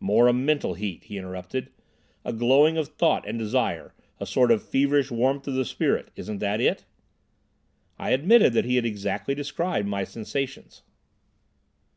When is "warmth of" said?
5.12-5.54